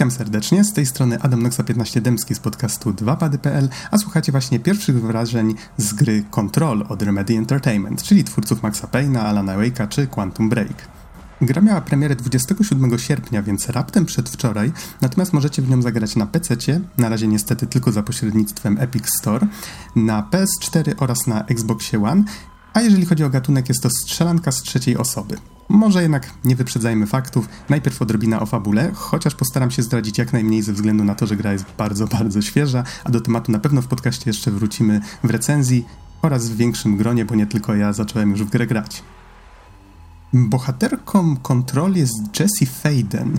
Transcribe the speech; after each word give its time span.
Witam 0.00 0.10
serdecznie, 0.10 0.64
z 0.64 0.72
tej 0.72 0.86
strony 0.86 1.22
Adam 1.22 1.42
Noxa 1.42 1.62
15 1.62 2.00
Dębski 2.00 2.34
z 2.34 2.38
podcastu 2.38 2.90
2pady.pl, 2.90 3.68
a 3.90 3.98
słuchacie 3.98 4.32
właśnie 4.32 4.60
pierwszych 4.60 5.02
wrażeń 5.02 5.54
z 5.76 5.92
gry 5.92 6.24
Control 6.30 6.86
od 6.88 7.02
Remedy 7.02 7.36
Entertainment, 7.36 8.02
czyli 8.02 8.24
twórców 8.24 8.62
Maxa 8.62 8.86
Payne'a, 8.86 9.18
Alana 9.18 9.56
Wake'a 9.56 9.88
czy 9.88 10.06
Quantum 10.06 10.48
Break. 10.48 10.88
Gra 11.40 11.62
miała 11.62 11.80
premierę 11.80 12.16
27 12.16 12.98
sierpnia, 12.98 13.42
więc 13.42 13.68
raptem 13.68 14.06
przedwczoraj, 14.06 14.72
natomiast 15.00 15.32
możecie 15.32 15.62
w 15.62 15.70
nią 15.70 15.82
zagrać 15.82 16.16
na 16.16 16.26
PC, 16.26 16.56
na 16.98 17.08
razie 17.08 17.26
niestety 17.26 17.66
tylko 17.66 17.92
za 17.92 18.02
pośrednictwem 18.02 18.78
Epic 18.78 19.04
Store, 19.18 19.46
na 19.96 20.28
PS4 20.30 20.94
oraz 20.98 21.26
na 21.26 21.44
Xboxie 21.44 22.04
One, 22.04 22.24
a 22.72 22.80
jeżeli 22.80 23.06
chodzi 23.06 23.24
o 23.24 23.30
gatunek, 23.30 23.68
jest 23.68 23.82
to 23.82 23.90
strzelanka 23.90 24.52
z 24.52 24.62
trzeciej 24.62 24.96
osoby. 24.96 25.36
Może 25.72 26.02
jednak 26.02 26.30
nie 26.44 26.56
wyprzedzajmy 26.56 27.06
faktów, 27.06 27.48
najpierw 27.68 28.02
odrobina 28.02 28.40
o 28.40 28.46
fabule, 28.46 28.92
chociaż 28.94 29.34
postaram 29.34 29.70
się 29.70 29.82
zdradzić 29.82 30.18
jak 30.18 30.32
najmniej 30.32 30.62
ze 30.62 30.72
względu 30.72 31.04
na 31.04 31.14
to, 31.14 31.26
że 31.26 31.36
gra 31.36 31.52
jest 31.52 31.64
bardzo, 31.78 32.06
bardzo 32.06 32.42
świeża, 32.42 32.84
a 33.04 33.10
do 33.10 33.20
tematu 33.20 33.52
na 33.52 33.58
pewno 33.58 33.82
w 33.82 33.86
podcaście 33.86 34.22
jeszcze 34.26 34.50
wrócimy 34.50 35.00
w 35.24 35.30
recenzji 35.30 35.86
oraz 36.22 36.48
w 36.48 36.56
większym 36.56 36.96
gronie, 36.96 37.24
bo 37.24 37.34
nie 37.34 37.46
tylko 37.46 37.74
ja 37.74 37.92
zacząłem 37.92 38.30
już 38.30 38.44
w 38.44 38.50
grę 38.50 38.66
grać. 38.66 39.02
Bohaterką 40.32 41.36
Control 41.36 41.94
jest 41.94 42.40
Jessie 42.40 42.66
Faden. 42.66 43.38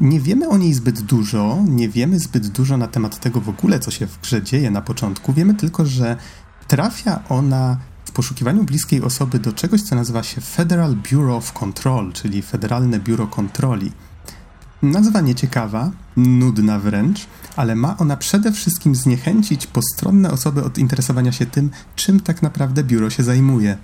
Nie 0.00 0.20
wiemy 0.20 0.48
o 0.48 0.58
niej 0.58 0.74
zbyt 0.74 1.00
dużo, 1.00 1.58
nie 1.68 1.88
wiemy 1.88 2.18
zbyt 2.18 2.48
dużo 2.48 2.76
na 2.76 2.88
temat 2.88 3.20
tego 3.20 3.40
w 3.40 3.48
ogóle, 3.48 3.80
co 3.80 3.90
się 3.90 4.06
w 4.06 4.20
grze 4.20 4.42
dzieje 4.42 4.70
na 4.70 4.82
początku. 4.82 5.32
Wiemy 5.32 5.54
tylko, 5.54 5.86
że 5.86 6.16
trafia 6.68 7.20
ona 7.28 7.76
poszukiwaniu 8.14 8.64
bliskiej 8.64 9.02
osoby 9.02 9.38
do 9.38 9.52
czegoś, 9.52 9.82
co 9.82 9.94
nazywa 9.94 10.22
się 10.22 10.40
Federal 10.40 10.96
Bureau 10.96 11.36
of 11.36 11.52
Control, 11.52 12.12
czyli 12.12 12.42
Federalne 12.42 13.00
Biuro 13.00 13.26
Kontroli. 13.26 13.92
Nazwa 14.82 15.20
nieciekawa, 15.20 15.90
nudna 16.16 16.78
wręcz, 16.78 17.26
ale 17.56 17.74
ma 17.74 17.96
ona 17.96 18.16
przede 18.16 18.52
wszystkim 18.52 18.94
zniechęcić 18.94 19.66
postronne 19.66 20.30
osoby 20.30 20.64
od 20.64 20.78
interesowania 20.78 21.32
się 21.32 21.46
tym, 21.46 21.70
czym 21.96 22.20
tak 22.20 22.42
naprawdę 22.42 22.84
biuro 22.84 23.10
się 23.10 23.22
zajmuje. 23.22 23.78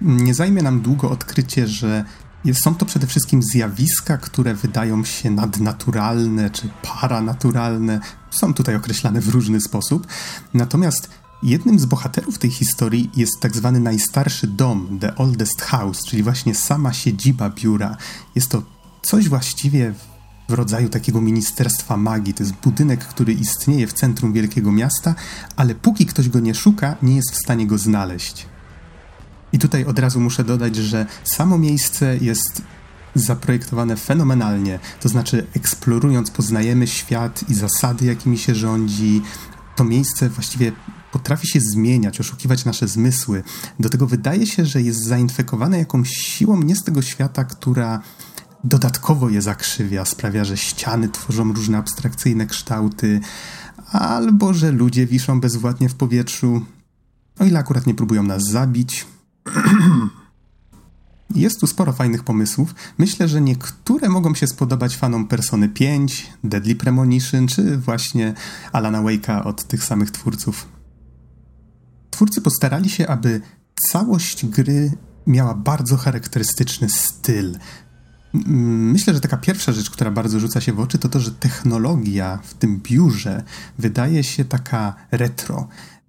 Nie 0.00 0.34
zajmie 0.34 0.62
nam 0.62 0.80
długo 0.80 1.10
odkrycie, 1.10 1.66
że 1.66 2.04
są 2.52 2.74
to 2.74 2.86
przede 2.86 3.06
wszystkim 3.06 3.42
zjawiska, 3.42 4.18
które 4.18 4.54
wydają 4.54 5.04
się 5.04 5.30
nadnaturalne 5.30 6.50
czy 6.50 6.68
paranaturalne. 6.82 8.00
Są 8.30 8.54
tutaj 8.54 8.76
określane 8.76 9.20
w 9.20 9.28
różny 9.28 9.60
sposób. 9.60 10.06
Natomiast 10.54 11.21
jednym 11.42 11.78
z 11.78 11.84
bohaterów 11.84 12.38
tej 12.38 12.50
historii 12.50 13.10
jest 13.16 13.40
tak 13.40 13.56
zwany 13.56 13.80
najstarszy 13.80 14.46
dom, 14.46 14.98
The 15.00 15.16
Oldest 15.16 15.62
House, 15.62 16.04
czyli 16.04 16.22
właśnie 16.22 16.54
sama 16.54 16.92
siedziba 16.92 17.50
biura. 17.50 17.96
Jest 18.34 18.50
to 18.50 18.62
coś 19.02 19.28
właściwie 19.28 19.94
w 20.48 20.52
rodzaju 20.52 20.88
takiego 20.88 21.20
ministerstwa 21.20 21.96
magii. 21.96 22.34
To 22.34 22.42
jest 22.42 22.54
budynek, 22.54 23.04
który 23.04 23.32
istnieje 23.32 23.86
w 23.86 23.92
centrum 23.92 24.32
wielkiego 24.32 24.72
miasta, 24.72 25.14
ale 25.56 25.74
póki 25.74 26.06
ktoś 26.06 26.28
go 26.28 26.40
nie 26.40 26.54
szuka, 26.54 26.96
nie 27.02 27.16
jest 27.16 27.32
w 27.32 27.38
stanie 27.38 27.66
go 27.66 27.78
znaleźć. 27.78 28.46
I 29.52 29.58
tutaj 29.58 29.84
od 29.84 29.98
razu 29.98 30.20
muszę 30.20 30.44
dodać, 30.44 30.76
że 30.76 31.06
samo 31.24 31.58
miejsce 31.58 32.16
jest 32.20 32.62
zaprojektowane 33.14 33.96
fenomenalnie, 33.96 34.78
to 35.00 35.08
znaczy 35.08 35.46
eksplorując 35.56 36.30
poznajemy 36.30 36.86
świat 36.86 37.50
i 37.50 37.54
zasady, 37.54 38.06
jakimi 38.06 38.38
się 38.38 38.54
rządzi. 38.54 39.22
To 39.76 39.84
miejsce 39.84 40.28
właściwie 40.28 40.72
potrafi 41.12 41.48
się 41.48 41.60
zmieniać, 41.60 42.20
oszukiwać 42.20 42.64
nasze 42.64 42.88
zmysły. 42.88 43.42
Do 43.80 43.88
tego 43.88 44.06
wydaje 44.06 44.46
się, 44.46 44.66
że 44.66 44.82
jest 44.82 45.04
zainfekowane 45.04 45.78
jakąś 45.78 46.10
siłą 46.10 46.62
nie 46.62 46.76
z 46.76 46.82
tego 46.82 47.02
świata, 47.02 47.44
która 47.44 48.00
dodatkowo 48.64 49.28
je 49.28 49.42
zakrzywia, 49.42 50.04
sprawia, 50.04 50.44
że 50.44 50.56
ściany 50.56 51.08
tworzą 51.08 51.52
różne 51.52 51.78
abstrakcyjne 51.78 52.46
kształty, 52.46 53.20
albo 53.90 54.54
że 54.54 54.72
ludzie 54.72 55.06
wiszą 55.06 55.40
bezwładnie 55.40 55.88
w 55.88 55.94
powietrzu, 55.94 56.62
o 57.38 57.44
ile 57.44 57.58
akurat 57.58 57.86
nie 57.86 57.94
próbują 57.94 58.22
nas 58.22 58.42
zabić. 58.50 59.06
Jest 61.34 61.60
tu 61.60 61.66
sporo 61.66 61.92
fajnych 61.92 62.24
pomysłów. 62.24 62.74
Myślę, 62.98 63.28
że 63.28 63.40
niektóre 63.40 64.08
mogą 64.08 64.34
się 64.34 64.46
spodobać 64.46 64.96
fanom 64.96 65.28
Persony 65.28 65.68
5, 65.68 66.32
Deadly 66.44 66.74
Premonition, 66.74 67.46
czy 67.46 67.78
właśnie 67.78 68.34
Alana 68.72 69.02
Wake'a 69.02 69.46
od 69.46 69.64
tych 69.64 69.84
samych 69.84 70.10
twórców. 70.10 70.71
Twórcy 72.22 72.40
postarali 72.40 72.90
się, 72.90 73.06
aby 73.08 73.40
całość 73.90 74.46
gry 74.46 74.92
miała 75.26 75.54
bardzo 75.54 75.96
charakterystyczny 75.96 76.88
styl. 76.90 77.58
Myślę, 78.34 79.14
że 79.14 79.20
taka 79.20 79.36
pierwsza 79.36 79.72
rzecz, 79.72 79.90
która 79.90 80.10
bardzo 80.10 80.40
rzuca 80.40 80.60
się 80.60 80.72
w 80.72 80.80
oczy, 80.80 80.98
to 80.98 81.08
to, 81.08 81.20
że 81.20 81.30
technologia 81.30 82.38
w 82.42 82.54
tym 82.54 82.80
biurze 82.80 83.42
wydaje 83.78 84.24
się 84.24 84.44
taka 84.44 84.94
retro. 85.10 85.68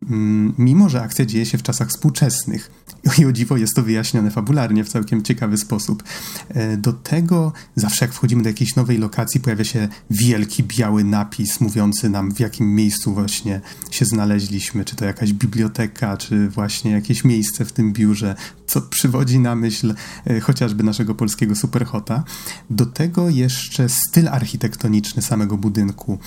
Mm, 0.09 0.53
mimo 0.58 0.90
że 0.90 1.02
akcja 1.02 1.25
dzieje 1.25 1.46
się 1.46 1.58
w 1.58 1.64
czasach 1.64 1.90
współczesnych. 1.90 2.72
I 3.19 3.25
o 3.25 3.31
dziwo 3.31 3.58
jest 3.58 3.75
to 3.75 3.84
wyjaśnione 3.84 4.31
fabularnie 4.31 4.84
w 4.84 4.90
całkiem 4.90 5.24
ciekawy 5.24 5.58
sposób. 5.58 6.03
E, 6.50 6.78
do 6.78 6.94
tego 6.94 7.53
zawsze 7.75 8.06
jak 8.06 8.13
wchodzimy 8.13 8.44
do 8.44 8.50
jakiejś 8.50 8.75
nowej 8.75 8.97
lokacji 8.97 9.40
pojawia 9.40 9.63
się 9.63 9.88
wielki 10.09 10.63
biały 10.63 11.03
napis 11.03 11.62
mówiący 11.62 12.09
nam 12.09 12.31
w 12.31 12.40
jakim 12.40 12.75
miejscu 12.75 13.13
właśnie 13.13 13.62
się 13.92 14.06
znaleźliśmy, 14.06 14.86
czy 14.86 14.96
to 14.96 15.06
jakaś 15.06 15.34
biblioteka, 15.34 16.18
czy 16.18 16.50
właśnie 16.50 16.92
jakieś 16.92 17.24
miejsce 17.24 17.66
w 17.66 17.72
tym 17.72 17.94
biurze, 17.94 18.36
co 18.68 18.81
przywodzi 18.81 19.40
na 19.40 19.56
myśl 19.56 19.94
e, 20.28 20.40
chociażby 20.40 20.84
naszego 20.84 21.16
polskiego 21.16 21.56
superhota. 21.56 22.24
Do 22.69 22.86
tego 22.86 23.30
jeszcze 23.30 23.90
styl 23.90 24.28
architektoniczny 24.28 25.22
samego 25.22 25.58
budynku. 25.58 26.19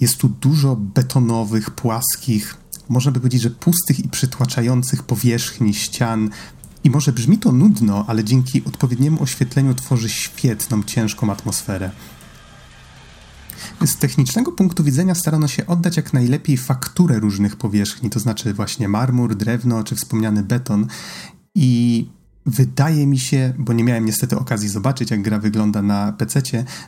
Jest 0.00 0.16
tu 0.16 0.28
dużo 0.28 0.76
betonowych, 0.76 1.70
płaskich, 1.70 2.59
można 2.90 3.12
by 3.12 3.20
powiedzieć, 3.20 3.42
że 3.42 3.50
pustych 3.50 3.98
i 3.98 4.08
przytłaczających 4.08 5.02
powierzchni 5.02 5.74
ścian. 5.74 6.30
I 6.84 6.90
może 6.90 7.12
brzmi 7.12 7.38
to 7.38 7.52
nudno, 7.52 8.04
ale 8.08 8.24
dzięki 8.24 8.64
odpowiedniemu 8.64 9.22
oświetleniu 9.22 9.74
tworzy 9.74 10.08
świetną, 10.08 10.82
ciężką 10.82 11.32
atmosferę. 11.32 11.90
Z 13.84 13.96
technicznego 13.96 14.52
punktu 14.52 14.84
widzenia 14.84 15.14
starano 15.14 15.48
się 15.48 15.66
oddać 15.66 15.96
jak 15.96 16.12
najlepiej 16.12 16.56
fakturę 16.56 17.18
różnych 17.18 17.56
powierzchni, 17.56 18.10
to 18.10 18.20
znaczy 18.20 18.54
właśnie 18.54 18.88
marmur, 18.88 19.36
drewno 19.36 19.84
czy 19.84 19.96
wspomniany 19.96 20.42
beton. 20.42 20.86
I 21.54 22.08
Wydaje 22.50 23.06
mi 23.06 23.18
się, 23.18 23.54
bo 23.58 23.72
nie 23.72 23.84
miałem 23.84 24.06
niestety 24.06 24.38
okazji 24.38 24.68
zobaczyć, 24.68 25.10
jak 25.10 25.22
gra 25.22 25.38
wygląda 25.38 25.82
na 25.82 26.12
PC, 26.12 26.42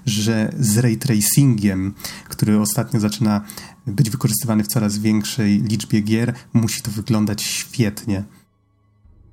że 0.06 0.52
z 0.58 0.78
ray 0.78 0.96
tracingiem, 0.96 1.94
który 2.28 2.60
ostatnio 2.60 3.00
zaczyna 3.00 3.40
być 3.86 4.10
wykorzystywany 4.10 4.64
w 4.64 4.68
coraz 4.68 4.98
większej 4.98 5.62
liczbie 5.62 6.00
gier, 6.00 6.34
musi 6.52 6.82
to 6.82 6.90
wyglądać 6.90 7.42
świetnie. 7.42 8.24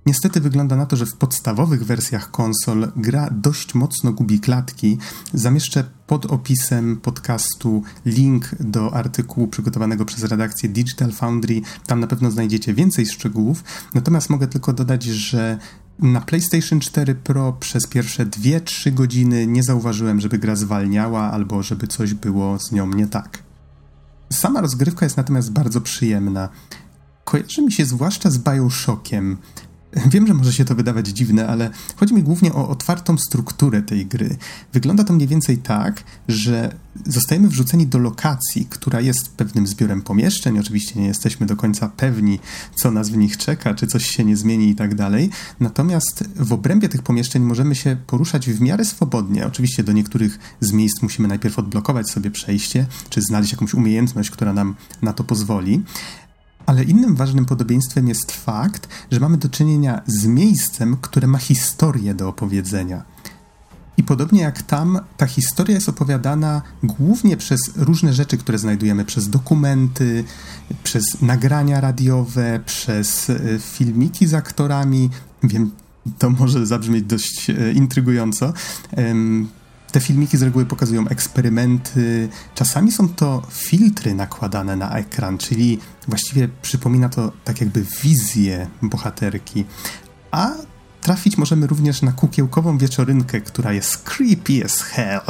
Niestety 0.06 0.42
wygląda 0.42 0.76
na 0.76 0.86
to, 0.86 0.96
że 0.96 1.06
w 1.06 1.16
podstawowych 1.16 1.86
wersjach 1.86 2.32
konsol 2.32 2.92
gra 2.96 3.30
dość 3.32 3.76
mocno 3.76 4.12
gubi 4.14 4.40
klatki. 4.40 4.98
Zamieszczę 5.34 5.84
pod 6.08 6.26
opisem 6.26 6.98
podcastu 6.98 7.84
link 8.06 8.56
do 8.60 8.94
artykułu 8.94 9.48
przygotowanego 9.48 10.06
przez 10.06 10.24
redakcję 10.24 10.70
Digital 10.70 11.12
Foundry. 11.12 11.62
Tam 11.88 12.00
na 12.00 12.08
pewno 12.08 12.32
znajdziecie 12.32 12.74
więcej 12.74 13.06
szczegółów. 13.06 13.64
Natomiast 13.94 14.30
mogę 14.30 14.48
tylko 14.48 14.74
dodać, 14.74 15.04
że 15.04 15.58
na 16.00 16.22
PlayStation 16.22 16.80
4 16.80 17.16
Pro 17.16 17.54
przez 17.54 17.88
pierwsze 17.88 18.26
2-3 18.26 18.94
godziny 18.94 19.48
nie 19.48 19.64
zauważyłem, 19.64 20.22
żeby 20.22 20.38
gra 20.38 20.56
zwalniała 20.56 21.32
albo 21.32 21.64
żeby 21.64 21.88
coś 21.88 22.14
było 22.14 22.60
z 22.60 22.72
nią 22.72 22.88
nie 22.88 23.08
tak. 23.08 23.44
Sama 24.34 24.62
rozgrywka 24.62 25.06
jest 25.06 25.18
natomiast 25.18 25.52
bardzo 25.52 25.82
przyjemna. 25.82 26.50
Kojarzy 27.24 27.62
mi 27.62 27.72
się 27.72 27.86
zwłaszcza 27.86 28.30
z 28.30 28.38
Bioshockiem. 28.38 29.38
Wiem, 29.94 30.28
że 30.28 30.34
może 30.34 30.54
się 30.54 30.66
to 30.66 30.76
wydawać 30.76 31.08
dziwne, 31.08 31.48
ale 31.48 31.70
chodzi 31.96 32.14
mi 32.14 32.24
głównie 32.24 32.54
o 32.54 32.70
otwartą 32.70 33.18
strukturę 33.18 33.82
tej 33.82 34.06
gry. 34.06 34.38
Wygląda 34.74 35.04
to 35.04 35.14
mniej 35.14 35.28
więcej 35.28 35.58
tak, 35.58 36.04
że 36.28 36.76
zostajemy 37.06 37.48
wrzuceni 37.48 37.88
do 37.88 38.00
lokacji, 38.00 38.68
która 38.70 39.02
jest 39.02 39.30
pewnym 39.30 39.68
zbiorem 39.68 40.02
pomieszczeń. 40.02 40.60
Oczywiście 40.60 41.00
nie 41.00 41.08
jesteśmy 41.08 41.46
do 41.46 41.56
końca 41.56 41.90
pewni, 41.98 42.40
co 42.76 42.92
nas 42.92 43.10
w 43.10 43.18
nich 43.18 43.38
czeka, 43.38 43.74
czy 43.74 43.88
coś 43.88 44.08
się 44.08 44.26
nie 44.26 44.38
zmieni 44.38 44.70
i 44.70 44.76
tak 44.76 44.96
dalej. 44.96 45.30
Natomiast 45.60 46.24
w 46.36 46.54
obrębie 46.54 46.90
tych 46.90 47.02
pomieszczeń 47.02 47.44
możemy 47.44 47.76
się 47.76 47.98
poruszać 48.08 48.50
w 48.50 48.62
miarę 48.62 48.86
swobodnie. 48.86 49.48
Oczywiście 49.48 49.84
do 49.84 49.92
niektórych 49.92 50.40
z 50.62 50.72
miejsc 50.72 51.02
musimy 51.02 51.28
najpierw 51.28 51.60
odblokować 51.60 52.10
sobie 52.10 52.32
przejście, 52.32 52.86
czy 53.10 53.22
znaleźć 53.22 53.52
jakąś 53.52 53.74
umiejętność, 53.74 54.32
która 54.32 54.54
nam 54.54 54.76
na 55.02 55.14
to 55.14 55.24
pozwoli. 55.24 55.84
Ale 56.70 56.84
innym 56.84 57.16
ważnym 57.16 57.46
podobieństwem 57.46 58.08
jest 58.08 58.32
fakt, 58.32 58.88
że 59.12 59.20
mamy 59.20 59.38
do 59.38 59.50
czynienia 59.50 60.02
z 60.08 60.26
miejscem, 60.26 60.98
które 61.02 61.28
ma 61.28 61.38
historię 61.38 62.14
do 62.14 62.30
opowiedzenia. 62.30 63.04
I 63.98 64.04
podobnie 64.04 64.42
jak 64.42 64.62
tam, 64.64 65.00
ta 65.18 65.28
historia 65.28 65.76
jest 65.76 65.90
opowiadana 65.90 66.62
głównie 66.84 67.38
przez 67.38 67.60
różne 67.76 68.14
rzeczy, 68.14 68.38
które 68.38 68.58
znajdujemy, 68.58 69.06
przez 69.06 69.30
dokumenty, 69.30 70.24
przez 70.84 71.22
nagrania 71.22 71.82
radiowe, 71.82 72.60
przez 72.66 73.30
e, 73.30 73.40
filmiki 73.60 74.28
z 74.28 74.34
aktorami. 74.34 75.10
Wiem, 75.44 75.72
to 76.18 76.30
może 76.30 76.66
zabrzmieć 76.66 77.04
dość 77.04 77.50
e, 77.50 77.72
intrygująco. 77.74 78.54
Te 79.92 80.00
filmiki 80.00 80.38
z 80.38 80.42
reguły 80.42 80.66
pokazują 80.66 81.08
eksperymenty, 81.08 82.30
czasami 82.56 82.92
są 82.92 83.10
to 83.10 83.42
filtry 83.50 84.16
nakładane 84.16 84.76
na 84.76 84.98
ekran, 84.98 85.38
czyli 85.38 85.80
właściwie 86.08 86.50
przypomina 86.62 87.10
to 87.10 87.32
tak 87.44 87.62
jakby 87.62 87.86
wizję 88.04 88.68
bohaterki. 88.82 89.66
A 90.32 90.52
trafić 91.02 91.38
możemy 91.38 91.68
również 91.68 92.02
na 92.02 92.12
kukiełkową 92.12 92.78
wieczorynkę, 92.78 93.42
która 93.42 93.74
jest 93.74 93.98
creepy 93.98 94.66
as 94.66 94.82
hell. 94.82 95.22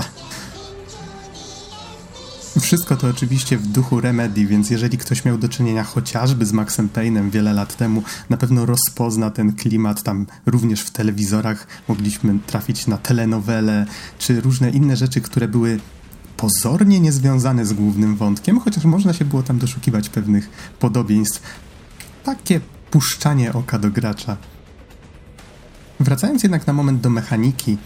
Wszystko 2.57 2.96
to 2.98 3.07
oczywiście 3.07 3.57
w 3.57 3.68
duchu 3.68 4.01
Remedy, 4.01 4.46
więc 4.46 4.69
jeżeli 4.69 4.98
ktoś 4.98 5.25
miał 5.25 5.38
do 5.38 5.50
czynienia 5.50 5.84
chociażby 5.84 6.46
z 6.46 6.51
Maxem 6.51 6.90
Payne'em 6.90 7.30
wiele 7.30 7.54
lat 7.54 7.75
temu, 7.75 8.04
na 8.30 8.38
pewno 8.38 8.66
rozpozna 8.66 9.30
ten 9.30 9.54
klimat. 9.54 10.04
Tam 10.04 10.25
również 10.46 10.81
w 10.81 10.92
telewizorach 10.92 11.68
mogliśmy 11.88 12.40
trafić 12.48 12.88
na 12.88 12.98
telenowele, 12.98 13.86
czy 14.19 14.42
różne 14.42 14.69
inne 14.69 14.96
rzeczy, 14.96 15.22
które 15.22 15.48
były 15.48 15.80
pozornie 16.38 17.00
niezwiązane 17.00 17.66
z 17.66 17.74
głównym 17.74 18.16
wątkiem, 18.16 18.60
chociaż 18.60 18.84
można 18.84 19.13
się 19.13 19.25
było 19.25 19.44
tam 19.44 19.60
doszukiwać 19.60 20.10
pewnych 20.10 20.50
podobieństw. 20.80 21.42
Takie 22.24 22.60
puszczanie 22.92 23.54
oka 23.54 23.80
do 23.80 23.90
gracza. 23.90 24.38
Wracając 26.00 26.44
jednak 26.44 26.68
na 26.68 26.74
moment 26.74 27.02
do 27.02 27.10
mechaniki, 27.10 27.78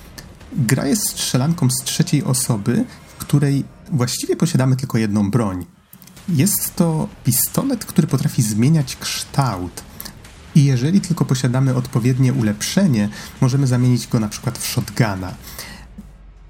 gra 0.58 0.88
jest 0.88 1.10
strzelanką 1.10 1.70
z 1.70 1.84
trzeciej 1.84 2.24
osoby, 2.24 2.86
w 3.08 3.16
której 3.16 3.64
właściwie 3.94 4.36
posiadamy 4.36 4.76
tylko 4.76 4.98
jedną 4.98 5.32
broń. 5.32 5.66
Jest 6.30 6.76
to 6.76 7.08
pistolet, 7.24 7.86
który 7.86 8.08
potrafi 8.08 8.42
zmieniać 8.42 8.96
kształt. 8.96 9.84
I 10.56 10.66
jeżeli 10.66 11.02
tylko 11.02 11.26
posiadamy 11.26 11.76
odpowiednie 11.76 12.34
ulepszenie, 12.34 13.10
możemy 13.42 13.68
zamienić 13.68 14.08
go 14.08 14.20
na 14.20 14.30
przykład 14.30 14.58
w 14.58 14.68
shotguna. 14.68 15.34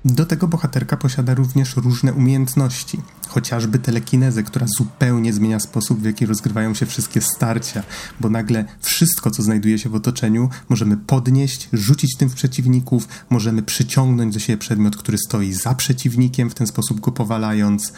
Do 0.05 0.25
tego 0.25 0.47
bohaterka 0.47 0.97
posiada 0.97 1.33
również 1.33 1.75
różne 1.75 2.13
umiejętności, 2.13 3.01
chociażby 3.27 3.79
telekinezę, 3.79 4.43
która 4.43 4.65
zupełnie 4.77 5.33
zmienia 5.33 5.59
sposób, 5.59 5.99
w 5.99 6.05
jaki 6.05 6.25
rozgrywają 6.25 6.73
się 6.73 6.85
wszystkie 6.85 7.21
starcia, 7.21 7.83
bo 8.19 8.29
nagle 8.29 8.65
wszystko, 8.79 9.31
co 9.31 9.43
znajduje 9.43 9.79
się 9.79 9.89
w 9.89 9.95
otoczeniu, 9.95 10.49
możemy 10.69 10.97
podnieść, 10.97 11.69
rzucić 11.73 12.17
tym 12.17 12.29
w 12.29 12.33
przeciwników, 12.33 13.07
możemy 13.29 13.63
przyciągnąć 13.63 14.33
do 14.33 14.39
siebie 14.39 14.57
przedmiot, 14.57 14.95
który 14.97 15.17
stoi 15.17 15.53
za 15.53 15.75
przeciwnikiem, 15.75 16.49
w 16.49 16.53
ten 16.53 16.67
sposób 16.67 16.99
go 16.99 17.11
powalając. 17.11 17.93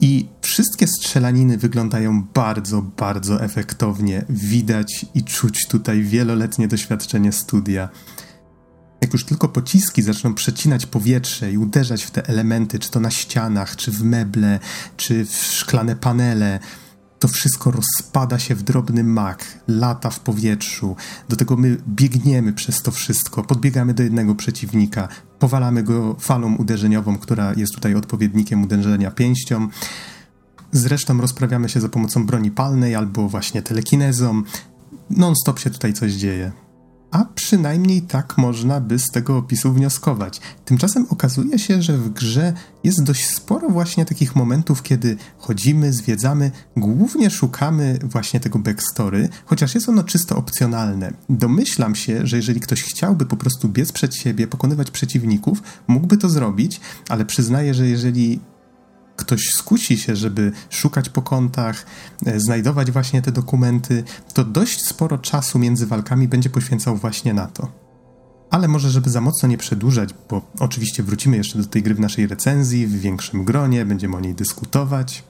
I 0.00 0.28
wszystkie 0.40 0.86
strzelaniny 0.86 1.58
wyglądają 1.58 2.24
bardzo, 2.34 2.82
bardzo 2.82 3.42
efektownie. 3.42 4.24
Widać 4.28 5.06
i 5.14 5.24
czuć 5.24 5.66
tutaj 5.68 6.02
wieloletnie 6.02 6.68
doświadczenie 6.68 7.32
studia 7.32 7.88
już 9.16 9.24
tylko 9.24 9.48
pociski 9.48 10.02
zaczną 10.02 10.34
przecinać 10.34 10.86
powietrze 10.86 11.52
i 11.52 11.58
uderzać 11.58 12.04
w 12.04 12.10
te 12.10 12.28
elementy, 12.28 12.78
czy 12.78 12.90
to 12.90 13.00
na 13.00 13.10
ścianach, 13.10 13.76
czy 13.76 13.90
w 13.90 14.02
meble, 14.02 14.58
czy 14.96 15.24
w 15.24 15.34
szklane 15.34 15.96
panele, 15.96 16.58
to 17.18 17.28
wszystko 17.28 17.70
rozpada 17.70 18.38
się 18.38 18.54
w 18.54 18.62
drobny 18.62 19.04
mak, 19.04 19.44
lata 19.68 20.10
w 20.10 20.20
powietrzu. 20.20 20.96
Do 21.28 21.36
tego 21.36 21.56
my 21.56 21.76
biegniemy 21.88 22.52
przez 22.52 22.82
to 22.82 22.90
wszystko, 22.90 23.42
podbiegamy 23.42 23.94
do 23.94 24.02
jednego 24.02 24.34
przeciwnika, 24.34 25.08
powalamy 25.38 25.82
go 25.82 26.16
falą 26.20 26.56
uderzeniową, 26.56 27.18
która 27.18 27.52
jest 27.56 27.74
tutaj 27.74 27.94
odpowiednikiem 27.94 28.62
uderzenia 28.62 29.10
pięścią. 29.10 29.68
Zresztą 30.72 31.20
rozprawiamy 31.20 31.68
się 31.68 31.80
za 31.80 31.88
pomocą 31.88 32.26
broni 32.26 32.50
palnej 32.50 32.94
albo 32.94 33.28
właśnie 33.28 33.62
telekinezą. 33.62 34.42
Non-stop 35.10 35.58
się 35.58 35.70
tutaj 35.70 35.92
coś 35.92 36.12
dzieje 36.12 36.65
a 37.16 37.24
przynajmniej 37.34 38.02
tak 38.02 38.38
można 38.38 38.80
by 38.80 38.98
z 38.98 39.06
tego 39.06 39.36
opisu 39.36 39.72
wnioskować. 39.72 40.40
Tymczasem 40.64 41.06
okazuje 41.10 41.58
się, 41.58 41.82
że 41.82 41.98
w 41.98 42.12
grze 42.12 42.52
jest 42.84 43.02
dość 43.02 43.26
sporo 43.26 43.68
właśnie 43.68 44.04
takich 44.04 44.36
momentów, 44.36 44.82
kiedy 44.82 45.16
chodzimy, 45.38 45.92
zwiedzamy, 45.92 46.50
głównie 46.76 47.30
szukamy 47.30 47.98
właśnie 48.02 48.40
tego 48.40 48.58
backstory, 48.58 49.28
chociaż 49.44 49.74
jest 49.74 49.88
ono 49.88 50.04
czysto 50.04 50.36
opcjonalne. 50.36 51.12
Domyślam 51.28 51.94
się, 51.94 52.26
że 52.26 52.36
jeżeli 52.36 52.60
ktoś 52.60 52.82
chciałby 52.82 53.26
po 53.26 53.36
prostu 53.36 53.68
biec 53.68 53.92
przed 53.92 54.16
siebie, 54.16 54.46
pokonywać 54.46 54.90
przeciwników, 54.90 55.62
mógłby 55.86 56.16
to 56.16 56.28
zrobić, 56.28 56.80
ale 57.08 57.24
przyznaję, 57.24 57.74
że 57.74 57.88
jeżeli 57.88 58.40
ktoś 59.16 59.40
skusi 59.56 59.98
się, 59.98 60.16
żeby 60.16 60.52
szukać 60.70 61.08
po 61.08 61.22
kątach, 61.22 61.86
e, 62.26 62.40
znajdować 62.40 62.90
właśnie 62.90 63.22
te 63.22 63.32
dokumenty, 63.32 64.04
to 64.34 64.44
dość 64.44 64.86
sporo 64.86 65.18
czasu 65.18 65.58
między 65.58 65.86
walkami 65.86 66.28
będzie 66.28 66.50
poświęcał 66.50 66.96
właśnie 66.96 67.34
na 67.34 67.46
to. 67.46 67.72
Ale 68.50 68.68
może, 68.68 68.90
żeby 68.90 69.10
za 69.10 69.20
mocno 69.20 69.48
nie 69.48 69.58
przedłużać, 69.58 70.14
bo 70.30 70.42
oczywiście 70.58 71.02
wrócimy 71.02 71.36
jeszcze 71.36 71.58
do 71.58 71.64
tej 71.64 71.82
gry 71.82 71.94
w 71.94 72.00
naszej 72.00 72.26
recenzji, 72.26 72.86
w 72.86 73.00
większym 73.00 73.44
gronie, 73.44 73.86
będziemy 73.86 74.16
o 74.16 74.20
niej 74.20 74.34
dyskutować. 74.34 75.24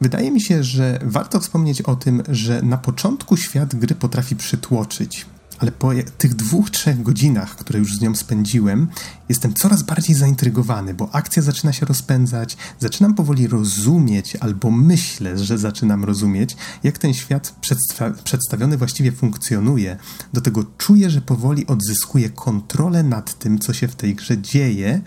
Wydaje 0.00 0.30
mi 0.30 0.40
się, 0.40 0.62
że 0.62 0.98
warto 1.02 1.40
wspomnieć 1.40 1.82
o 1.82 1.96
tym, 1.96 2.22
że 2.28 2.62
na 2.62 2.78
początku 2.78 3.36
świat 3.36 3.74
gry 3.74 3.94
potrafi 3.94 4.36
przytłoczyć 4.36 5.26
ale 5.58 5.72
po 5.72 5.90
tych 6.18 6.34
dwóch, 6.34 6.70
trzech 6.70 7.02
godzinach, 7.02 7.56
które 7.56 7.78
już 7.78 7.96
z 7.96 8.00
nią 8.00 8.14
spędziłem, 8.14 8.88
jestem 9.28 9.54
coraz 9.54 9.82
bardziej 9.82 10.16
zaintrygowany, 10.16 10.94
bo 10.94 11.14
akcja 11.14 11.42
zaczyna 11.42 11.72
się 11.72 11.86
rozpędzać, 11.86 12.56
zaczynam 12.80 13.14
powoli 13.14 13.46
rozumieć, 13.46 14.36
albo 14.36 14.70
myślę, 14.70 15.38
że 15.38 15.58
zaczynam 15.58 16.04
rozumieć, 16.04 16.56
jak 16.82 16.98
ten 16.98 17.14
świat 17.14 17.54
przedsta 17.60 18.10
przedstawiony 18.10 18.76
właściwie 18.76 19.12
funkcjonuje. 19.12 19.96
Do 20.32 20.40
tego 20.40 20.64
czuję, 20.78 21.10
że 21.10 21.20
powoli 21.20 21.66
odzyskuję 21.66 22.30
kontrolę 22.30 23.02
nad 23.02 23.38
tym, 23.38 23.58
co 23.58 23.72
się 23.72 23.88
w 23.88 23.96
tej 23.96 24.14
grze 24.14 24.38
dzieje. 24.38 25.00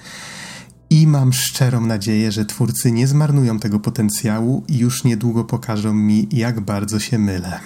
I 0.89 1.07
mam 1.07 1.33
szczerą 1.33 1.85
nadzieję, 1.85 2.31
że 2.31 2.45
twórcy 2.45 2.91
nie 2.91 3.07
zmarnują 3.07 3.59
tego 3.59 3.79
potencjału 3.79 4.63
i 4.67 4.77
już 4.77 5.03
niedługo 5.03 5.43
pokażą 5.43 5.93
mi, 5.93 6.27
jak 6.31 6.59
bardzo 6.61 6.99
się 6.99 7.19
mylę. 7.19 7.59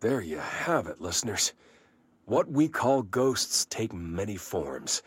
There 0.00 0.20
you 0.20 0.38
have 0.38 0.86
it, 0.86 1.00
listeners. 1.00 1.54
What 2.24 2.48
we 2.48 2.68
call 2.68 3.02
ghosts 3.02 3.66
take 3.68 3.92
many 3.92 4.36
forms. 4.36 5.02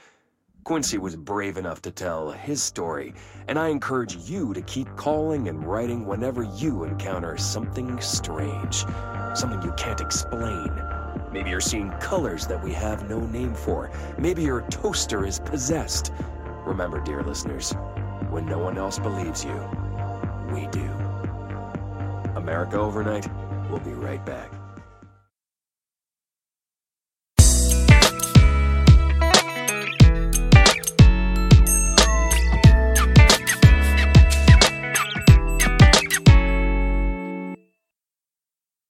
Quincy 0.65 0.97
was 0.97 1.15
brave 1.15 1.55
enough 1.55 1.81
to 1.83 1.91
tell 1.91 2.31
his 2.31 2.61
story, 2.61 3.13
and 3.47 3.57
I 3.57 3.69
encourage 3.69 4.17
you 4.17 4.53
to 4.53 4.61
keep 4.61 4.93
calling 4.97 5.47
and 5.47 5.65
writing 5.65 6.05
whenever 6.05 6.43
you 6.43 6.83
encounter 6.83 7.37
something 7.37 8.01
strange, 8.01 8.83
something 9.33 9.61
you 9.61 9.71
can't 9.77 10.01
explain. 10.01 10.69
Maybe 11.31 11.51
you're 11.51 11.61
seeing 11.61 11.91
colors 12.01 12.45
that 12.47 12.61
we 12.61 12.73
have 12.73 13.09
no 13.09 13.21
name 13.21 13.55
for. 13.55 13.89
Maybe 14.17 14.43
your 14.43 14.63
toaster 14.63 15.25
is 15.25 15.39
possessed. 15.39 16.11
Remember, 16.65 16.99
dear 16.99 17.23
listeners, 17.23 17.71
when 18.29 18.45
no 18.45 18.59
one 18.59 18.77
else 18.77 18.99
believes 18.99 19.45
you, 19.45 19.55
we 20.53 20.67
do. 20.67 20.83
America 22.35 22.77
Overnight, 22.77 23.29
we'll 23.69 23.79
be 23.79 23.93
right 23.93 24.23
back. 24.25 24.60